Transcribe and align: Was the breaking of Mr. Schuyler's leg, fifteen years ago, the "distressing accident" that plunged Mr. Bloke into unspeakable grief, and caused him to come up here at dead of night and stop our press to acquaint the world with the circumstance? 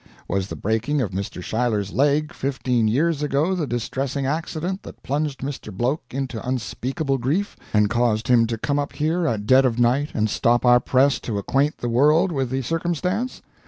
Was 0.27 0.47
the 0.47 0.55
breaking 0.55 0.99
of 0.99 1.11
Mr. 1.11 1.43
Schuyler's 1.43 1.91
leg, 1.93 2.33
fifteen 2.33 2.87
years 2.87 3.21
ago, 3.21 3.53
the 3.53 3.67
"distressing 3.67 4.25
accident" 4.25 4.81
that 4.81 5.03
plunged 5.03 5.41
Mr. 5.41 5.71
Bloke 5.71 6.01
into 6.09 6.43
unspeakable 6.43 7.19
grief, 7.19 7.55
and 7.71 7.87
caused 7.87 8.27
him 8.27 8.47
to 8.47 8.57
come 8.57 8.79
up 8.79 8.93
here 8.93 9.27
at 9.27 9.45
dead 9.45 9.63
of 9.63 9.77
night 9.77 10.09
and 10.15 10.27
stop 10.27 10.65
our 10.65 10.79
press 10.79 11.19
to 11.19 11.37
acquaint 11.37 11.77
the 11.77 11.87
world 11.87 12.31
with 12.31 12.49
the 12.49 12.63
circumstance? 12.63 13.43